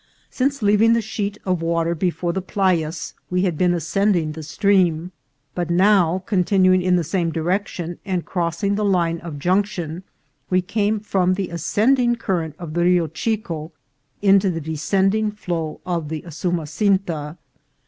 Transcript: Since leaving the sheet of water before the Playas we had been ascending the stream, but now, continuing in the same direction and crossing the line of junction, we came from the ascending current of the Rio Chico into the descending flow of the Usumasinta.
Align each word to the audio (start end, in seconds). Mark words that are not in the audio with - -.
Since 0.31 0.63
leaving 0.63 0.93
the 0.93 0.99
sheet 1.01 1.37
of 1.45 1.61
water 1.61 1.93
before 1.93 2.33
the 2.33 2.41
Playas 2.41 3.13
we 3.29 3.43
had 3.43 3.55
been 3.55 3.71
ascending 3.71 4.31
the 4.31 4.41
stream, 4.41 5.11
but 5.53 5.69
now, 5.69 6.23
continuing 6.25 6.81
in 6.81 6.95
the 6.95 7.03
same 7.03 7.31
direction 7.31 7.99
and 8.03 8.25
crossing 8.25 8.73
the 8.73 8.83
line 8.83 9.19
of 9.19 9.37
junction, 9.37 10.01
we 10.49 10.59
came 10.59 10.99
from 10.99 11.35
the 11.35 11.49
ascending 11.49 12.15
current 12.15 12.55
of 12.57 12.73
the 12.73 12.81
Rio 12.81 13.05
Chico 13.05 13.73
into 14.23 14.49
the 14.49 14.59
descending 14.59 15.29
flow 15.29 15.79
of 15.85 16.09
the 16.09 16.23
Usumasinta. 16.25 17.37